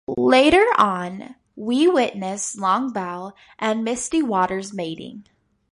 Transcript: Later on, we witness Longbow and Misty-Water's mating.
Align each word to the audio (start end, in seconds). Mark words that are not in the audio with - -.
Later 0.17 0.65
on, 0.79 1.35
we 1.55 1.87
witness 1.87 2.55
Longbow 2.57 3.33
and 3.59 3.83
Misty-Water's 3.83 4.73
mating. 4.73 5.27